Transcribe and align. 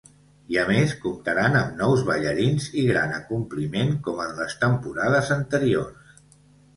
I 0.51 0.55
a 0.59 0.61
més 0.67 0.93
comptaran 1.01 1.57
amb 1.59 1.75
nous 1.81 1.99
ballarins 2.07 2.65
i 2.83 2.85
gran 2.91 3.13
acompliment 3.17 3.93
com 4.07 4.23
en 4.25 4.33
les 4.39 4.57
temporades 4.65 5.31
anteriors. 5.37 6.17